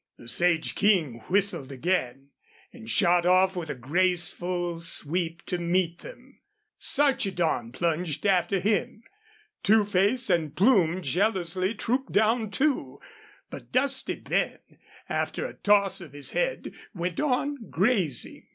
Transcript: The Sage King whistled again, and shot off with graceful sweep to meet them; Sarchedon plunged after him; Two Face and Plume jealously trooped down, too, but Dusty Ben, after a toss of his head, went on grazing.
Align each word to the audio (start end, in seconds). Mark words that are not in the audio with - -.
The 0.17 0.27
Sage 0.27 0.73
King 0.73 1.19
whistled 1.29 1.71
again, 1.71 2.31
and 2.73 2.89
shot 2.89 3.23
off 3.23 3.55
with 3.55 3.79
graceful 3.79 4.79
sweep 4.81 5.45
to 5.45 5.59
meet 5.59 5.99
them; 5.99 6.39
Sarchedon 6.79 7.71
plunged 7.71 8.25
after 8.25 8.59
him; 8.59 9.03
Two 9.61 9.85
Face 9.85 10.27
and 10.31 10.55
Plume 10.55 11.03
jealously 11.03 11.75
trooped 11.75 12.13
down, 12.13 12.49
too, 12.49 12.99
but 13.51 13.71
Dusty 13.71 14.15
Ben, 14.15 14.57
after 15.07 15.45
a 15.45 15.53
toss 15.53 16.01
of 16.01 16.13
his 16.13 16.31
head, 16.31 16.73
went 16.95 17.19
on 17.19 17.69
grazing. 17.69 18.47